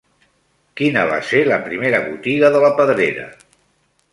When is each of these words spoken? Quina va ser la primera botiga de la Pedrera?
Quina 0.79 1.03
va 1.11 1.19
ser 1.31 1.41
la 1.49 1.59
primera 1.67 1.99
botiga 2.07 2.51
de 2.57 2.63
la 2.65 2.73
Pedrera? 2.81 3.29